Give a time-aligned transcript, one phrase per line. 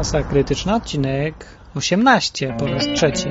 [0.00, 3.28] Masa Krytyczna, odcinek 18 po raz trzeci.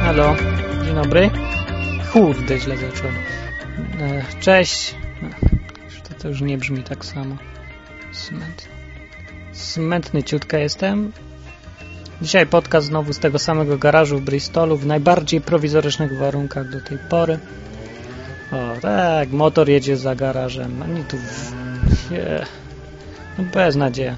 [0.00, 0.36] Halo,
[0.84, 1.30] dzień dobry.
[2.12, 3.14] Kurde, źle zacząłem.
[4.00, 4.94] E, Cześć.
[6.08, 7.36] To, to już nie brzmi tak samo.
[8.12, 8.70] Smętny.
[9.52, 11.12] Smętny ciutka jestem.
[12.22, 16.98] Dzisiaj podcast znowu z tego samego garażu w Bristolu w najbardziej prowizorycznych warunkach do tej
[17.10, 17.38] pory.
[18.52, 20.82] O, tak, motor jedzie za garażem.
[20.82, 21.16] Ani tu...
[22.10, 22.46] Nie.
[23.38, 24.16] No bez nadzieja.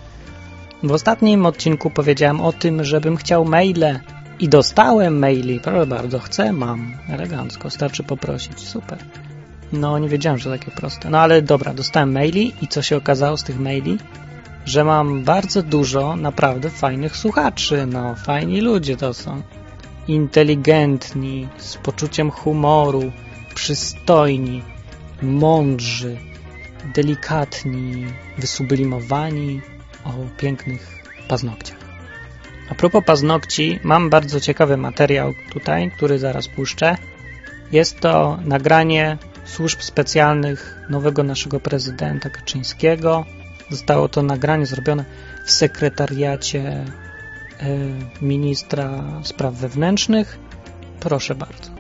[0.83, 4.01] W ostatnim odcinku powiedziałem o tym, żebym chciał maile
[4.41, 5.61] i dostałem maili.
[5.61, 6.93] Proszę bardzo, chcę, mam.
[7.09, 8.61] Elegancko, starczy poprosić.
[8.61, 8.99] Super.
[9.73, 11.11] No, nie wiedziałem, że takie proste.
[11.11, 13.99] No ale dobra, dostałem maili i co się okazało z tych maili?
[14.65, 17.87] Że mam bardzo dużo naprawdę fajnych słuchaczy.
[17.87, 19.43] No, fajni ludzie to są.
[20.09, 23.13] Inteligentni, z poczuciem humoru,
[23.55, 24.63] przystojni,
[25.23, 26.17] mądrzy,
[26.95, 28.07] delikatni,
[28.39, 29.61] wysublimowani,
[30.05, 31.79] o pięknych paznokciach.
[32.71, 36.97] A propos paznokci, mam bardzo ciekawy materiał tutaj, który zaraz puszczę.
[37.73, 43.25] Jest to nagranie służb specjalnych nowego naszego prezydenta Kaczyńskiego.
[43.71, 45.05] Zostało to nagranie zrobione
[45.45, 46.85] w sekretariacie
[47.63, 50.39] y, ministra spraw wewnętrznych.
[51.01, 51.71] Proszę bardzo.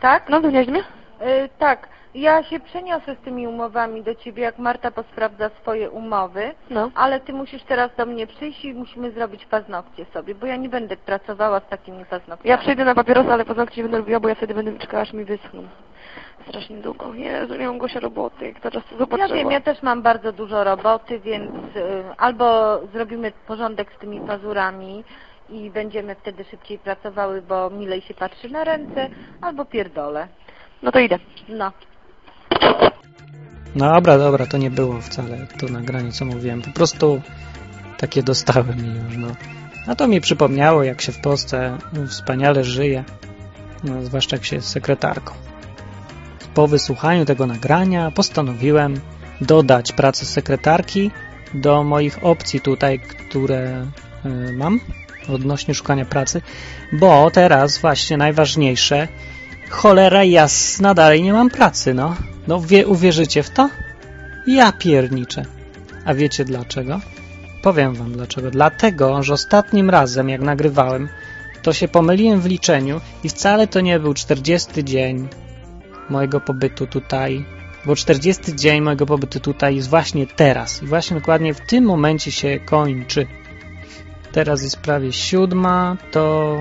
[0.00, 0.28] Tak?
[0.28, 0.80] No, dowiesz mnie?
[0.80, 1.88] Y, tak.
[2.14, 6.90] Ja się przeniosę z tymi umowami do ciebie, jak Marta posprawdza swoje umowy, No.
[6.94, 10.68] ale ty musisz teraz do mnie przyjść i musimy zrobić paznokcie sobie, bo ja nie
[10.68, 12.50] będę pracowała z takimi paznokciami.
[12.50, 15.12] Ja przejdę na papierosa, ale paznokcie nie będę robiła, bo ja wtedy będę czekała, aż
[15.12, 15.62] mi wyschną.
[16.48, 17.14] Strasznie długo.
[17.14, 19.28] Jezu, nie mam Gosia roboty, jak teraz to Ja zobaczyła.
[19.28, 25.04] wiem, ja też mam bardzo dużo roboty, więc y, albo zrobimy porządek z tymi pazurami
[25.50, 29.08] i będziemy wtedy szybciej pracowały, bo milej się patrzy na ręce,
[29.40, 30.28] albo pierdolę.
[30.82, 31.18] No to idę.
[31.48, 31.72] No.
[33.74, 36.62] No dobra, dobra, to nie było wcale to nagranie, co mówiłem.
[36.62, 37.22] Po prostu
[37.98, 39.28] takie dostałem już, no.
[39.86, 41.78] A to mi przypomniało, jak się w Polsce
[42.08, 43.04] wspaniale żyje,
[43.84, 45.34] no, zwłaszcza jak się jest sekretarką.
[46.54, 49.00] Po wysłuchaniu tego nagrania postanowiłem
[49.40, 51.10] dodać pracę sekretarki
[51.54, 53.86] do moich opcji tutaj, które
[54.26, 54.80] y, mam
[55.28, 56.42] odnośnie szukania pracy,
[56.92, 59.08] bo teraz właśnie najważniejsze
[59.70, 62.16] cholera jasna, dalej nie mam pracy, no.
[62.46, 63.70] No wie, uwierzycie w to?
[64.46, 65.44] Ja pierniczę.
[66.04, 67.00] A wiecie dlaczego?
[67.62, 68.50] Powiem wam dlaczego.
[68.50, 71.08] Dlatego, że ostatnim razem, jak nagrywałem,
[71.62, 75.28] to się pomyliłem w liczeniu i wcale to nie był 40 dzień
[76.10, 77.44] mojego pobytu tutaj,
[77.86, 82.32] bo 40 dzień mojego pobytu tutaj jest właśnie teraz i właśnie dokładnie w tym momencie
[82.32, 83.26] się kończy.
[84.32, 86.56] Teraz jest prawie siódma, to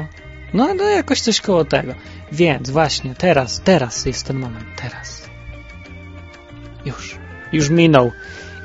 [0.53, 1.93] no, no jakoś coś koło tego.
[2.31, 5.28] Więc właśnie teraz, teraz jest ten moment, teraz.
[6.89, 7.17] Już,
[7.51, 8.11] już minął.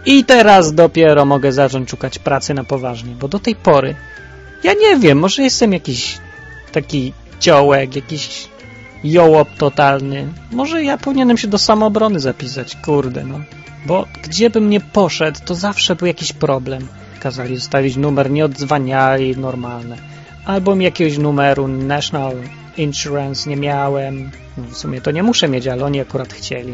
[0.06, 3.94] I teraz dopiero mogę zacząć szukać pracy na poważnie, bo do tej pory
[4.64, 6.18] ja nie wiem, może jestem jakiś
[6.72, 8.48] taki ciołek, jakiś
[9.04, 10.26] jołop totalny.
[10.52, 13.40] Może ja powinienem się do samoobrony zapisać, kurde, no.
[13.86, 16.88] Bo gdzie bym nie poszedł, to zawsze był jakiś problem.
[17.20, 19.96] Kazali zostawić numer, nie odzwaniali, normalne.
[20.44, 22.36] Albo mi jakiegoś numeru National
[22.76, 24.30] Insurance nie miałem.
[24.56, 26.72] No, w sumie to nie muszę mieć, ale oni akurat chcieli.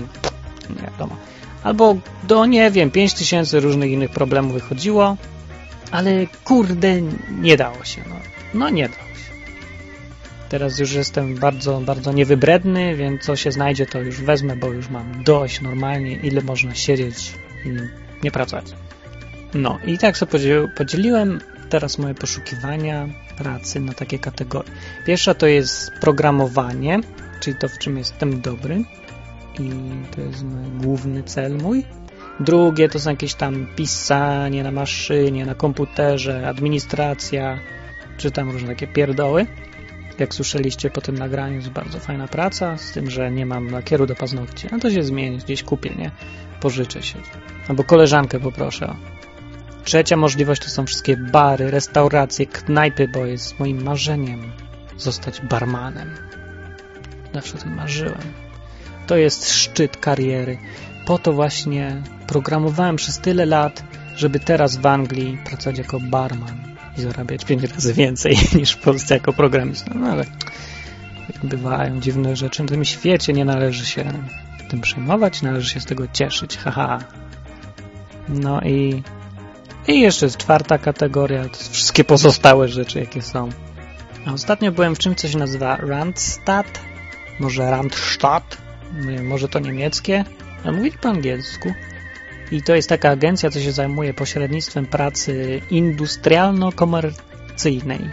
[0.71, 1.17] Nie wiadomo.
[1.63, 5.17] Albo do, nie wiem, 5000 różnych innych problemów wychodziło,
[5.91, 7.03] ale kurde,
[7.41, 8.03] nie dało się.
[8.09, 8.17] No,
[8.55, 9.31] no nie dało się.
[10.49, 14.89] Teraz już jestem bardzo, bardzo niewybredny, więc co się znajdzie, to już wezmę, bo już
[14.89, 17.33] mam dość normalnie, ile można siedzieć
[17.65, 17.69] i
[18.25, 18.67] nie pracować.
[19.55, 24.71] No i tak sobie podzielił, podzieliłem teraz moje poszukiwania pracy na takie kategorie.
[25.07, 27.01] Pierwsza to jest programowanie,
[27.41, 28.85] czyli to, w czym jestem dobry
[29.59, 29.71] i
[30.15, 30.45] to jest
[30.81, 31.85] główny cel mój.
[32.41, 37.59] Drugie to są jakieś tam pisanie na maszynie, na komputerze, administracja,
[38.17, 39.47] czy tam różne takie pierdoły.
[40.19, 44.07] Jak słyszeliście po tym nagraniu, jest bardzo fajna praca, z tym, że nie mam lakieru
[44.07, 44.69] do paznokci.
[44.73, 46.11] No to się zmieni, gdzieś kupię, nie?
[46.61, 47.19] Pożyczę się.
[47.69, 48.95] Albo koleżankę poproszę.
[49.85, 54.53] Trzecia możliwość to są wszystkie bary, restauracje, knajpy, bo jest moim marzeniem
[54.97, 56.11] zostać barmanem.
[57.35, 58.50] Zawsze o tym marzyłem.
[59.11, 60.59] To jest szczyt kariery.
[61.07, 63.85] Po to właśnie programowałem przez tyle lat,
[64.17, 69.15] żeby teraz w Anglii pracować jako barman i zarabiać pięć razy więcej niż w Polsce
[69.15, 69.91] jako programista.
[69.95, 70.25] No ale
[71.43, 72.63] bywają dziwne rzeczy.
[72.63, 74.13] Na tym świecie nie należy się
[74.69, 76.57] tym przejmować, należy się z tego cieszyć.
[76.57, 76.99] Haha.
[78.29, 79.03] No i
[79.89, 83.49] i jeszcze jest czwarta kategoria, to są wszystkie pozostałe rzeczy, jakie są.
[84.27, 86.81] A ostatnio byłem w czymś, co się nazywa Randstad,
[87.41, 88.70] może Randstadt,
[89.23, 90.25] może to niemieckie,
[90.65, 91.73] a mówili po angielsku.
[92.53, 98.11] I to jest taka agencja, co się zajmuje pośrednictwem pracy industrialno-komercyjnej.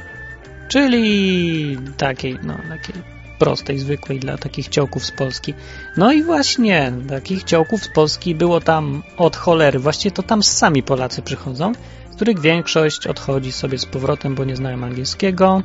[0.67, 2.95] Czyli takiej, no, takiej
[3.39, 5.53] prostej, zwykłej dla takich ciołków z Polski.
[5.97, 9.79] No i właśnie, takich ciołków z Polski było tam od cholery.
[9.79, 11.73] Właściwie to tam sami Polacy przychodzą,
[12.11, 15.61] z których większość odchodzi sobie z powrotem, bo nie znają angielskiego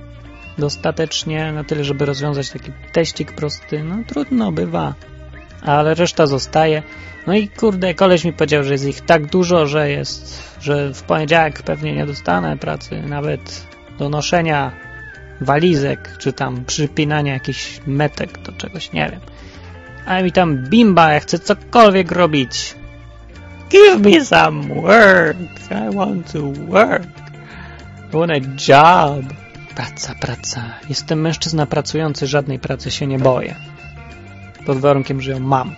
[0.58, 3.84] dostatecznie, na tyle, żeby rozwiązać taki teścik prosty.
[3.84, 4.94] No trudno bywa,
[5.62, 6.82] ale reszta zostaje.
[7.26, 11.02] No i kurde, koleś mi powiedział, że jest ich tak dużo, że jest, że w
[11.02, 13.66] poniedziałek pewnie nie dostanę pracy, nawet
[13.98, 14.72] do noszenia
[15.40, 19.20] walizek, czy tam przypinania jakichś metek do czegoś, nie wiem.
[20.06, 22.74] A mi tam bimba, ja chcę cokolwiek robić.
[23.70, 25.36] Give me some work.
[25.70, 27.06] I want to work.
[28.12, 29.41] I want a job.
[29.74, 30.62] Praca, praca.
[30.88, 33.54] Jestem mężczyzna pracujący, żadnej pracy się nie boję.
[34.66, 35.74] Pod warunkiem, że ją mam.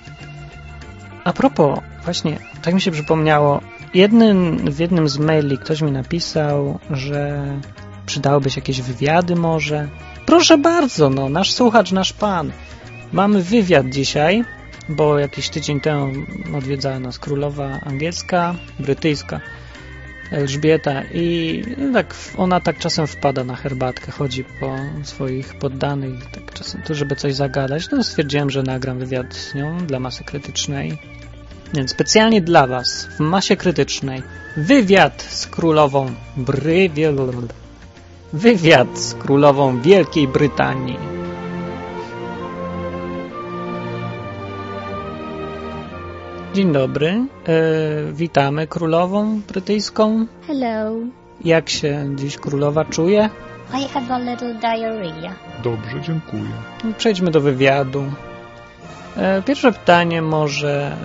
[1.24, 3.60] A propos, właśnie, tak mi się przypomniało,
[3.94, 7.44] jednym, w jednym z maili ktoś mi napisał, że
[8.06, 9.88] przydałyby się jakieś wywiady może.
[10.26, 12.52] Proszę bardzo, no, nasz słuchacz, nasz pan.
[13.12, 14.44] Mamy wywiad dzisiaj,
[14.88, 16.12] bo jakiś tydzień temu
[16.56, 19.40] odwiedzała nas królowa angielska, brytyjska,
[20.34, 26.82] Elżbieta i tak ona tak czasem wpada na herbatkę, chodzi po swoich poddanych, tak czasem
[26.82, 27.90] tu, żeby coś zagadać.
[27.90, 30.98] No stwierdziłem, że nagram wywiad z nią dla masy krytycznej.
[31.74, 34.22] Więc specjalnie dla Was w masie krytycznej
[34.56, 37.16] wywiad z królową Brywiel
[38.32, 41.23] Wywiad z królową Wielkiej Brytanii.
[46.54, 47.08] Dzień dobry.
[47.08, 47.26] E,
[48.12, 50.26] witamy królową brytyjską.
[50.46, 50.92] Hello.
[51.44, 53.30] Jak się dziś królowa czuje?
[53.80, 55.34] I have a little diarrhea.
[55.62, 56.52] Dobrze, dziękuję.
[56.98, 58.04] Przejdźmy do wywiadu.
[59.16, 60.96] E, pierwsze pytanie może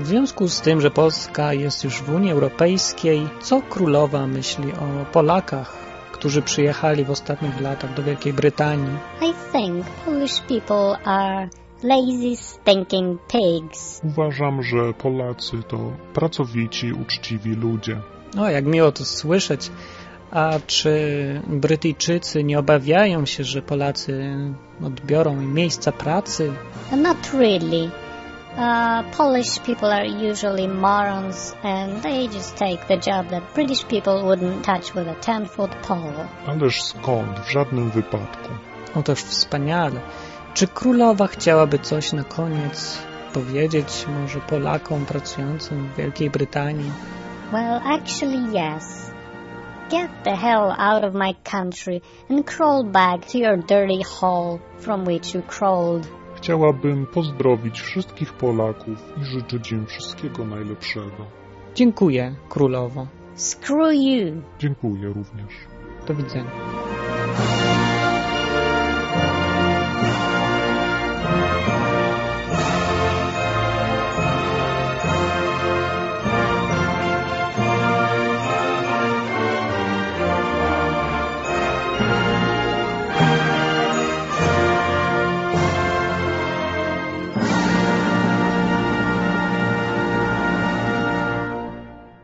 [0.00, 4.72] e, w związku z tym, że Polska jest już w Unii Europejskiej, co królowa myśli
[4.72, 8.96] o Polakach którzy przyjechali w ostatnich latach do Wielkiej Brytanii.
[9.22, 11.48] I think Polish people are
[11.82, 14.00] lazy, stinking pigs.
[14.04, 15.78] Uważam, że Polacy to
[16.14, 18.00] pracowici, uczciwi ludzie.
[18.38, 19.70] O, jak miło to słyszeć.
[20.30, 20.92] A czy
[21.46, 24.36] Brytyjczycy nie obawiają się, że Polacy
[24.84, 26.52] odbiorą im miejsca pracy?
[26.96, 27.90] Not really.
[28.56, 34.22] Uh, Polish people are usually morons and they just take the job that British people
[34.22, 36.28] wouldn't touch with a 10-foot pole.
[36.46, 37.40] Ależ skąd?
[37.40, 38.48] W żadnym wypadku.
[38.94, 40.00] Otóż wspaniale.
[40.58, 42.98] Czy królowa chciałaby coś na koniec
[43.32, 46.90] powiedzieć może Polakom pracującym w Wielkiej Brytanii?
[47.52, 49.10] Well, actually yes.
[49.90, 52.00] Get the hell out of my country
[52.30, 56.08] and crawl back to your dirty hole from which you crawled.
[56.36, 61.26] Chciałabym pozdrowić wszystkich Polaków i życzyć im wszystkiego najlepszego.
[61.74, 63.06] Dziękuję, królowo.
[63.36, 64.42] Screw you.
[64.58, 65.54] Dziękuję również.
[66.06, 66.50] Do widzenia.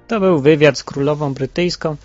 [0.09, 1.97] To był wywiad z królową brytyjską.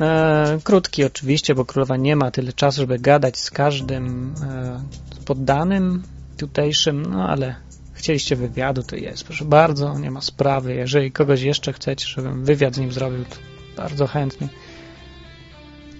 [0.00, 4.80] E, krótki oczywiście, bo królowa nie ma tyle czasu, żeby gadać z każdym e,
[5.24, 6.02] poddanym
[6.36, 7.54] tutejszym, no ale
[7.92, 9.24] chcieliście wywiadu, to jest.
[9.24, 10.74] Proszę bardzo, nie ma sprawy.
[10.74, 13.36] Jeżeli kogoś jeszcze chcecie, żebym wywiad z nim zrobił, to
[13.76, 14.48] bardzo chętnie.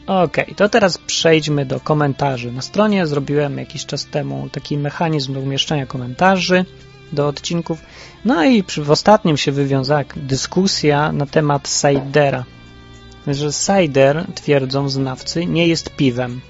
[0.07, 2.53] Ok, to teraz przejdźmy do komentarzy.
[2.53, 6.65] Na stronie zrobiłem jakiś czas temu taki mechanizm do umieszczania komentarzy
[7.15, 7.79] do odcinków.
[8.25, 12.45] No i w ostatnim się wywiązała dyskusja na temat Sidera.
[13.27, 16.41] Że Cider, twierdzą znawcy, nie jest piwem.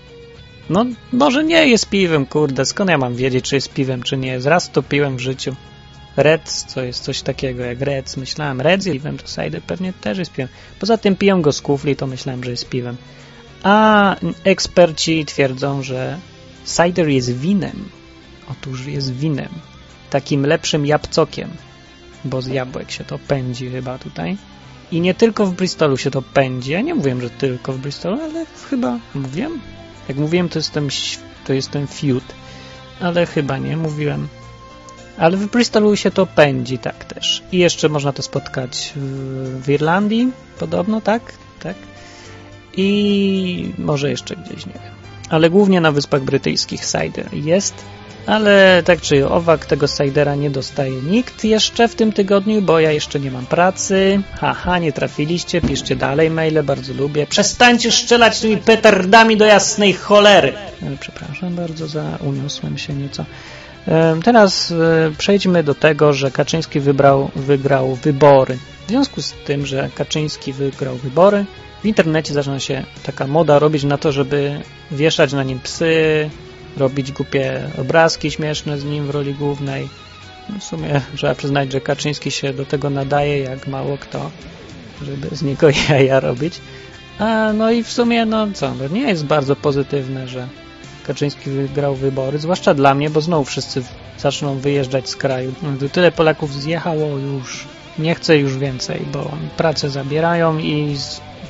[0.70, 4.28] No, może nie jest piwem, kurde, skąd ja mam wiedzieć, czy jest piwem, czy nie
[4.28, 4.46] jest.
[4.46, 5.56] Raz to piłem w życiu.
[6.16, 8.16] Reds, co jest coś takiego jak Reds.
[8.16, 10.48] Myślałem, Reds jest piwem, to Cider pewnie też jest piwem.
[10.80, 12.96] Poza tym piję go z kufli, to myślałem, że jest piwem.
[13.62, 16.18] A eksperci twierdzą, że
[16.64, 17.88] cider jest winem.
[18.50, 19.48] Otóż jest winem
[20.14, 21.50] takim lepszym jabłcokiem,
[22.24, 24.36] bo z jabłek się to pędzi chyba tutaj.
[24.92, 26.72] I nie tylko w Bristolu się to pędzi.
[26.72, 29.60] Ja nie mówiłem, że tylko w Bristolu, ale chyba mówiłem.
[30.08, 30.88] Jak mówiłem, to jestem,
[31.46, 32.24] to jestem fiut,
[33.00, 34.28] ale chyba nie mówiłem.
[35.18, 37.42] Ale w Bristolu się to pędzi, tak też.
[37.52, 41.22] I jeszcze można to spotkać w, w Irlandii, podobno, tak?
[41.60, 41.76] Tak.
[42.76, 44.94] I może jeszcze gdzieś, nie wiem.
[45.30, 47.74] ale głównie na Wyspach Brytyjskich cider jest,
[48.26, 52.92] ale tak czy owak tego cidera nie dostaje nikt jeszcze w tym tygodniu, bo ja
[52.92, 54.22] jeszcze nie mam pracy.
[54.40, 57.26] Haha, nie trafiliście, piszcie dalej maile, bardzo lubię.
[57.26, 60.52] Przestańcie strzelać tymi petardami do jasnej cholery.
[60.82, 63.24] E, Przepraszam bardzo za uniosłem się nieco.
[63.88, 68.58] E, Teraz e, przejdźmy do tego, że Kaczyński wybrał, wygrał wybory.
[68.86, 71.44] W związku z tym, że Kaczyński wygrał wybory,
[71.82, 76.30] w internecie zaczyna się taka moda robić na to, żeby wieszać na nim psy,
[76.76, 79.88] robić głupie obrazki śmieszne z nim w roli głównej.
[80.48, 84.30] No w sumie trzeba przyznać, że Kaczyński się do tego nadaje jak mało kto,
[85.02, 86.60] żeby z niego jaja robić.
[87.18, 90.48] A no i w sumie, no co, no nie jest bardzo pozytywne, że
[91.06, 93.82] Kaczyński wygrał wybory, zwłaszcza dla mnie, bo znowu wszyscy
[94.18, 95.52] zaczną wyjeżdżać z kraju.
[95.92, 97.64] Tyle Polaków zjechało już,
[97.98, 100.96] nie chcę już więcej, bo pracę zabierają i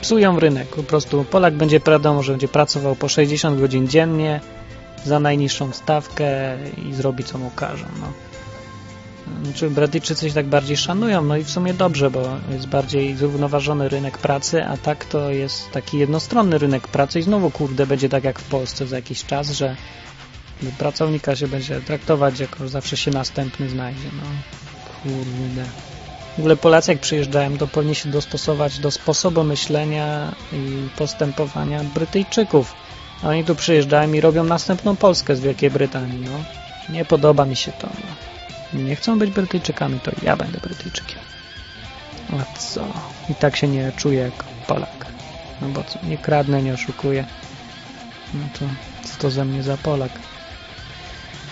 [0.00, 0.68] psują rynek.
[0.68, 4.40] Po prostu Polak będzie, wiadomo, że będzie pracował po 60 godzin dziennie
[5.04, 6.56] za najniższą stawkę
[6.88, 7.86] i zrobi co mu każą.
[8.00, 8.12] No.
[9.54, 11.24] Czy Brytyjczycy się tak bardziej szanują?
[11.24, 12.20] No i w sumie dobrze, bo
[12.50, 17.50] jest bardziej zrównoważony rynek pracy, a tak to jest taki jednostronny rynek pracy i znowu
[17.50, 19.76] kurde będzie tak jak w Polsce za jakiś czas, że
[20.78, 24.08] pracownika się będzie traktować jako zawsze się następny znajdzie.
[24.16, 24.22] No
[25.02, 25.64] kurde.
[26.36, 32.74] W ogóle Polacy jak przyjeżdżają, to powinni się dostosować do sposobu myślenia i postępowania Brytyjczyków.
[33.24, 36.20] Oni tu przyjeżdżają i robią następną Polskę z Wielkiej Brytanii.
[36.20, 36.44] No.
[36.94, 37.88] Nie podoba mi się to.
[38.72, 38.80] No.
[38.80, 41.18] Nie chcą być Brytyjczykami, to ja będę Brytyjczykiem.
[42.32, 42.86] A co?
[43.30, 45.06] I tak się nie czuję jak Polak.
[45.62, 45.98] No bo co?
[46.02, 47.24] Nie kradnę, nie oszukuję.
[48.34, 48.64] No to
[49.08, 50.12] co to ze mnie za Polak?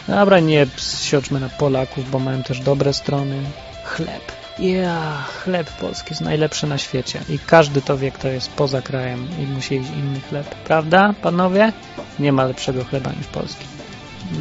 [0.09, 0.67] Dobra, nie
[1.01, 3.43] sioczmy na Polaków, bo mają też dobre strony.
[3.85, 4.42] Chleb.
[4.59, 9.29] Ja, chleb polski jest najlepszy na świecie i każdy to wie, kto jest poza krajem
[9.39, 10.55] i musi jeść inny chleb.
[10.55, 11.73] Prawda, panowie?
[12.19, 13.67] Nie ma lepszego chleba niż polski.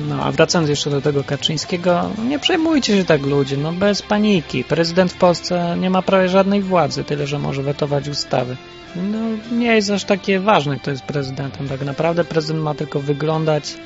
[0.08, 4.64] No, a wracając jeszcze do tego Kaczyńskiego, nie przejmujcie się tak ludzie, no bez paniki.
[4.64, 8.58] Prezydent w Polsce nie ma prawie żadnej władzy, tyle że może wetować ustawy.
[8.96, 9.18] No,
[9.52, 11.70] nie jest aż takie ważne, kto jest prezydentem.
[11.70, 13.78] Tak naprawdę prezydent ma tylko wyglądać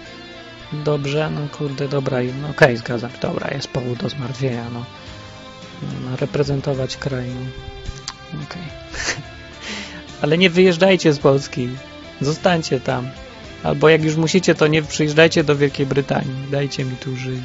[0.74, 4.86] dobrze, no kurde, dobra, no okej, zgadzam się, dobra, jest powód do zmartwienia, no.
[5.82, 8.44] Ma reprezentować kraj, no.
[8.44, 8.63] Okej.
[10.22, 11.70] Ale nie wyjeżdżajcie z Polski.
[12.22, 13.10] Zostańcie tam.
[13.63, 16.51] Albo jak już musicie, to nie przyjeżdżajcie do Wielkiej Brytanii.
[16.51, 17.41] Dajcie mi tu żyć.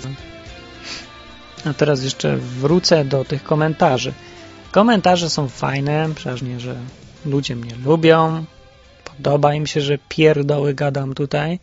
[1.65, 4.13] A teraz jeszcze wrócę do tych komentarzy.
[4.71, 6.77] Komentarze są fajne, przeważnie, że
[7.27, 8.45] ludzie mnie lubią.
[9.05, 11.59] Podoba im się, że pierdoły gadam tutaj.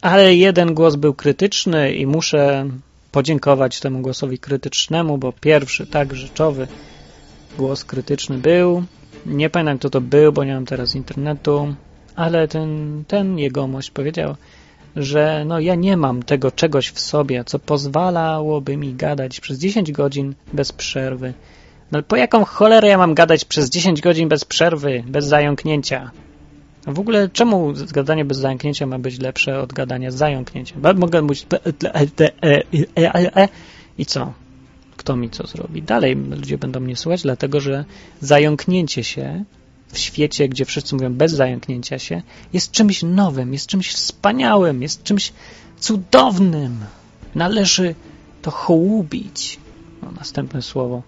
[0.00, 2.68] Ale jeden głos był krytyczny i muszę
[3.12, 6.66] podziękować temu głosowi krytycznemu, bo pierwszy, tak rzeczowy
[7.58, 8.84] głos krytyczny był.
[9.26, 11.74] Nie pamiętam, kto to był, bo nie mam teraz internetu,
[12.16, 14.36] ale ten, ten jegomość powiedział,
[14.96, 19.92] że no ja nie mam tego czegoś w sobie, co pozwalałoby mi gadać przez 10
[19.92, 21.34] godzin bez przerwy.
[21.92, 26.10] No po jaką cholerę ja mam gadać przez 10 godzin bez przerwy, bez zająknięcia?
[26.86, 30.80] W ogóle czemu gadanie bez zająknięcia ma być lepsze od gadania z zająknięciem?
[30.80, 31.46] Bo Mogę mówić
[33.98, 34.32] i co?
[34.96, 35.82] Kto mi co zrobi?
[35.82, 37.84] Dalej ludzie będą mnie słuchać, dlatego że
[38.20, 39.44] zająknięcie się
[39.88, 42.22] w świecie, gdzie wszyscy mówią bez zająknięcia się,
[42.52, 45.32] jest czymś nowym, jest czymś wspaniałym, jest czymś
[45.78, 46.78] cudownym.
[47.34, 47.94] Należy
[48.42, 49.58] to hołubić.
[50.02, 51.02] No, następne słowo e,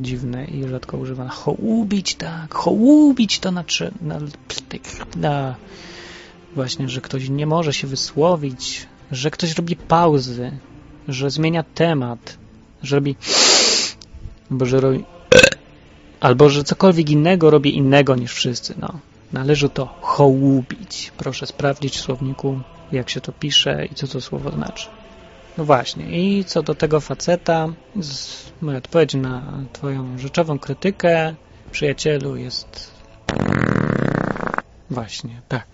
[0.00, 1.30] dziwne i rzadko używane.
[1.30, 2.54] Hołubić, tak.
[2.54, 4.18] Hołubić to znaczy na,
[5.16, 5.54] na,
[6.54, 10.58] właśnie, że ktoś nie może się wysłowić, że ktoś robi pauzy,
[11.08, 12.38] że zmienia temat,
[12.82, 13.16] że robi
[14.50, 15.04] albo że robi
[16.20, 18.74] albo że cokolwiek innego robi innego niż wszyscy.
[18.78, 18.98] No.
[19.32, 21.12] Należy to hołubić.
[21.16, 22.60] Proszę sprawdzić w słowniku,
[22.92, 24.88] jak się to pisze i co to słowo znaczy.
[25.60, 27.68] No właśnie, i co do tego faceta,
[28.60, 31.34] moja odpowiedź na twoją rzeczową krytykę,
[31.70, 32.90] przyjacielu, jest
[34.90, 35.66] właśnie, tak.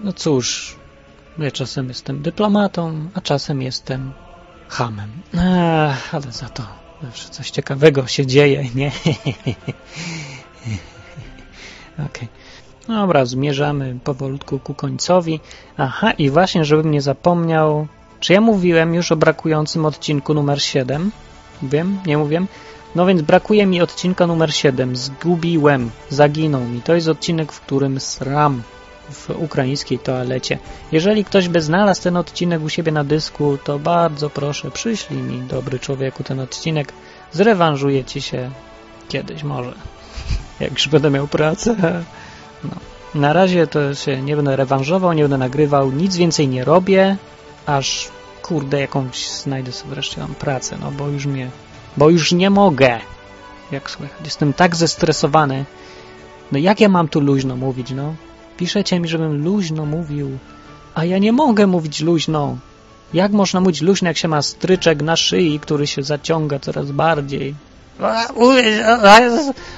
[0.00, 0.76] No cóż,
[1.38, 4.12] ja czasem jestem dyplomatą, a czasem jestem
[4.68, 5.10] hamem.
[5.34, 6.62] Ech, ale za to
[7.02, 8.92] zawsze coś ciekawego się dzieje, nie?
[11.94, 12.06] Okej.
[12.06, 12.28] Okay.
[12.88, 15.40] Dobra, zmierzamy powolutku ku końcowi.
[15.76, 17.88] Aha, i właśnie, żebym nie zapomniał,
[18.20, 21.10] czy ja mówiłem już o brakującym odcinku numer 7?
[21.62, 21.98] Wiem?
[22.06, 22.46] Nie mówię?
[22.94, 24.96] No więc brakuje mi odcinka numer 7.
[24.96, 26.82] Zgubiłem, zaginął mi.
[26.82, 28.62] To jest odcinek, w którym sram
[29.10, 30.58] w ukraińskiej toalecie.
[30.92, 35.40] Jeżeli ktoś by znalazł ten odcinek u siebie na dysku, to bardzo proszę, przyślij mi,
[35.40, 36.92] dobry człowieku, ten odcinek.
[37.32, 38.50] Zrewanżuję ci się
[39.08, 39.72] kiedyś może.
[40.60, 41.76] Jak już będę miał pracę.
[42.64, 42.70] No.
[43.14, 47.16] Na razie to się nie będę rewanżował, nie będę nagrywał, nic więcej nie robię,
[47.66, 48.08] aż
[48.42, 51.50] kurde jakąś znajdę sobie wreszcie tam pracę, no bo już mnie,
[51.96, 53.00] bo już nie mogę.
[53.72, 55.64] Jak słychać, jestem tak zestresowany.
[56.52, 58.14] No jak ja mam tu luźno mówić, no?
[58.56, 60.38] Piszecie mi, żebym luźno mówił,
[60.94, 62.58] a ja nie mogę mówić luźno.
[63.14, 67.54] Jak można mówić luźno, jak się ma stryczek na szyi, który się zaciąga coraz bardziej?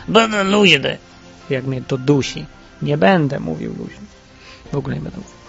[0.09, 0.99] Będę luźny.
[1.51, 2.47] Jak mnie to dusi.
[2.83, 4.07] Nie będę mówił luźno.
[4.73, 5.42] W ogóle nie będę mówił.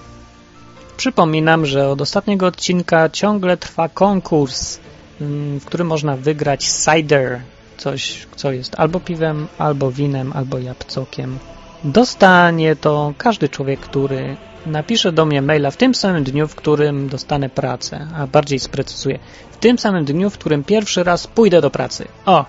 [0.97, 4.79] Przypominam, że od ostatniego odcinka ciągle trwa konkurs,
[5.21, 7.41] mm, w którym można wygrać cider,
[7.77, 11.39] coś, co jest albo piwem, albo winem, albo jabłcokiem.
[11.83, 17.09] Dostanie to każdy człowiek, który napisze do mnie maila w tym samym dniu, w którym
[17.09, 19.19] dostanę pracę, a bardziej sprecyzuję,
[19.51, 22.07] w tym samym dniu, w którym pierwszy raz pójdę do pracy.
[22.25, 22.45] O,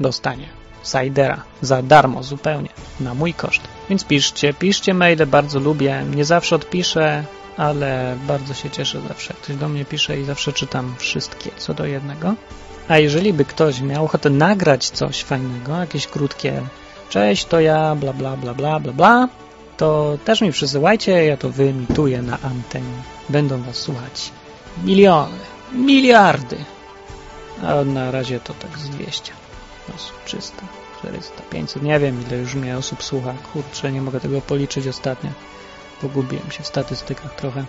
[0.00, 2.68] dostanie Sidera za darmo zupełnie,
[3.00, 3.62] na mój koszt.
[3.88, 6.04] Więc piszcie, piszcie maile, bardzo lubię.
[6.16, 7.24] Nie zawsze odpiszę,
[7.56, 11.86] ale bardzo się cieszę zawsze, ktoś do mnie pisze i zawsze czytam wszystkie, co do
[11.86, 12.34] jednego.
[12.88, 16.62] A jeżeli by ktoś miał ochotę nagrać coś fajnego, jakieś krótkie
[17.08, 19.28] cześć, to ja, bla bla bla bla bla bla,
[19.76, 23.02] to też mi przysyłajcie, ja to wyemituję na antenie.
[23.28, 24.30] Będą was słuchać
[24.84, 25.38] miliony,
[25.72, 26.56] miliardy.
[27.62, 29.32] A na razie to tak z 200
[29.94, 30.62] osób, 300,
[30.98, 33.34] 400, 500, nie wiem ile już mnie osób słucha.
[33.52, 35.30] Kurczę, nie mogę tego policzyć ostatnio.
[36.00, 37.64] Pogubiłem się w statystykach trochę.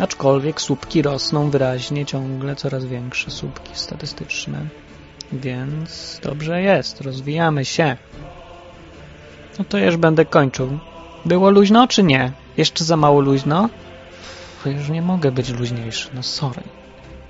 [0.00, 4.58] Aczkolwiek słupki rosną wyraźnie, ciągle coraz większe słupki statystyczne.
[5.32, 7.96] Więc dobrze jest, rozwijamy się.
[9.58, 10.78] No to już będę kończył.
[11.24, 12.32] Było luźno czy nie?
[12.56, 13.68] Jeszcze za mało luźno?
[14.64, 16.62] Bo już nie mogę być luźniejszy, no sorry.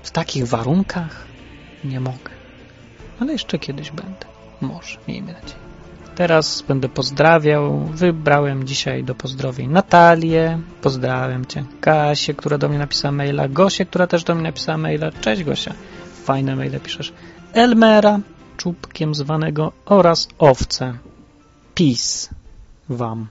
[0.03, 1.25] W takich warunkach
[1.83, 2.29] nie mogę.
[3.19, 4.25] Ale jeszcze kiedyś będę.
[4.61, 5.68] Może, miejmy nadzieję.
[6.15, 7.79] Teraz będę pozdrawiał.
[7.79, 10.59] Wybrałem dzisiaj do pozdrowień Natalię.
[10.81, 11.63] Pozdrawiam Cię.
[11.81, 13.47] Kasię, która do mnie napisała maila.
[13.47, 15.11] Gosię, która też do mnie napisała maila.
[15.11, 15.73] Cześć Gosia.
[16.23, 17.13] Fajne maile piszesz.
[17.53, 18.19] Elmera,
[18.57, 20.93] czubkiem zwanego oraz owce.
[21.75, 22.35] Peace
[22.89, 23.27] wam.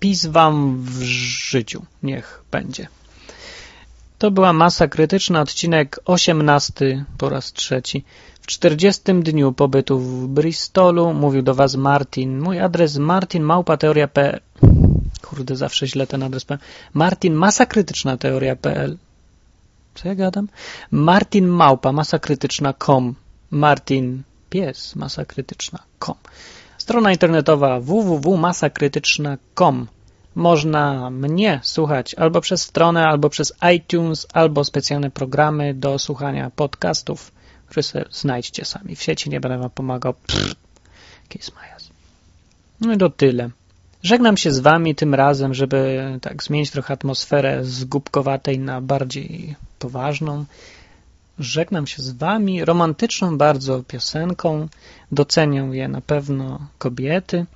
[0.00, 1.82] Peace wam w życiu.
[2.02, 2.88] Niech będzie.
[4.20, 8.04] To była masa krytyczna, odcinek 18 po raz trzeci.
[8.40, 12.40] W 40 dniu pobytu w Bristolu mówił do Was Martin.
[12.40, 14.40] Mój adres martinmałpateoria.pl
[15.22, 16.60] Kurde, zawsze źle ten adres powiem.
[16.94, 18.96] Martin masakrytyczna teoria.pl
[19.94, 20.48] Co ja gadam?
[20.90, 23.14] Martin małpa masakrytyczna.com
[23.50, 26.14] Martin pies masakrytyczna.com
[26.78, 29.86] Strona internetowa www.masakrytyczna.com
[30.34, 37.32] można mnie słuchać albo przez stronę, albo przez iTunes, albo specjalne programy do słuchania podcastów,
[37.66, 38.96] które sobie znajdźcie sami.
[38.96, 40.14] W sieci nie będę wam pomagał.
[40.14, 40.54] Pff,
[41.28, 41.90] kiss my ass.
[42.80, 43.50] No i to tyle.
[44.02, 49.56] Żegnam się z wami tym razem, żeby tak zmienić trochę atmosferę z głupkowatej na bardziej
[49.78, 50.44] poważną.
[51.38, 54.68] Żegnam się z wami romantyczną bardzo piosenką.
[55.12, 57.46] Docenią je na pewno kobiety.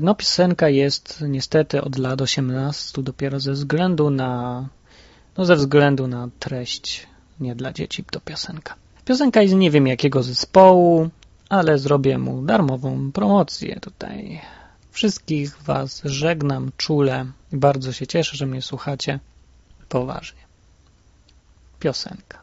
[0.00, 4.68] No, piosenka jest niestety od lat 18 dopiero ze względu na
[5.38, 7.06] no ze względu na treść
[7.40, 8.74] nie dla dzieci to piosenka.
[9.04, 11.10] Piosenka jest nie wiem jakiego zespołu,
[11.48, 14.40] ale zrobię mu darmową promocję tutaj.
[14.90, 19.18] Wszystkich Was żegnam czule bardzo się cieszę, że mnie słuchacie
[19.88, 20.40] poważnie.
[21.80, 22.38] Piosenka.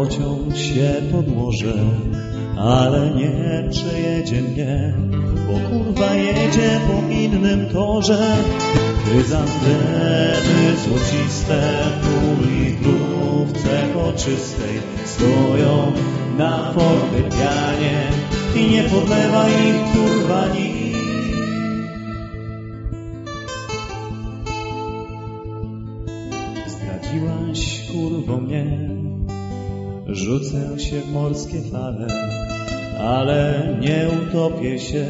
[0.00, 1.74] Pociąg się podłożę,
[2.58, 4.94] ale nie przejedzie mnie,
[5.46, 8.36] bo kurwa jedzie po innym torze.
[9.04, 11.60] Chryzantemy złociste,
[12.02, 15.92] pół litrówce poczystej stoją
[16.38, 18.08] na fortepianie
[18.56, 20.79] i nie podlewa ich kurwa nikt.
[30.30, 32.06] Rzucę się w morskie fale,
[33.00, 35.06] ale nie utopię się,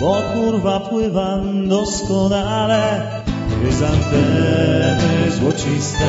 [0.00, 3.10] bo kurwa pływam doskonale.
[3.60, 6.04] Chryzantemy złociste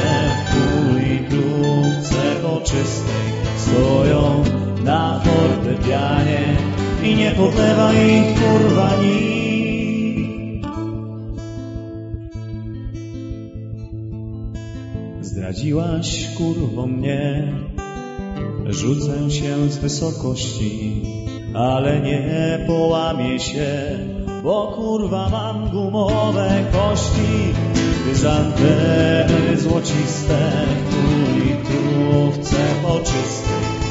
[0.45, 4.43] w półlitrówce poczystej stoją
[4.83, 6.57] na fortepianie
[7.03, 9.49] i nie podlewa ich kurwa nikt.
[15.21, 17.53] Zdradziłaś kurwo mnie,
[18.69, 21.01] Rzucę się z wysokości,
[21.53, 23.99] ale nie połamię się,
[24.43, 27.53] bo kurwa mam gumowe kości.
[28.03, 30.51] Chryzantemy złociste
[30.89, 32.57] w litrówce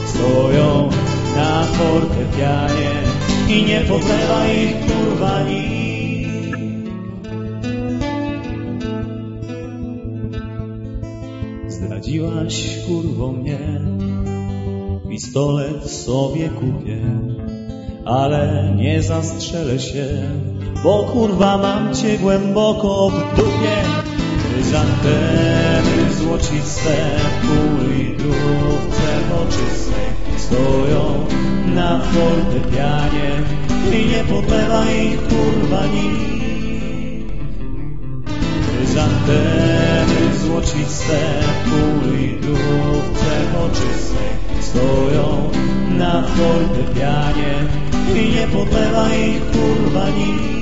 [0.07, 0.88] stoją
[1.37, 2.91] na fortepianie
[3.49, 5.88] i nie podlewa ich kurwa nikt.
[11.69, 13.59] Zdradziłaś kurwo mnie,
[15.19, 17.01] pistolet sobie kupię,
[18.05, 20.07] ale nie zastrzelę się,
[20.85, 23.77] bo kurwa mam cię głęboko w dupie.
[24.43, 31.27] Chryzantemy złociste w półlitrówce poczystej stoją
[31.75, 33.31] na fortepianie
[33.93, 36.29] i nie podlewa ich kurwa nikt.
[38.69, 44.38] Chryzantemy złociste w półlitrówce poczystej
[44.69, 45.51] stoją
[45.99, 47.55] na fortepianie
[48.15, 50.58] i nie podlewa ich kurwa nikt.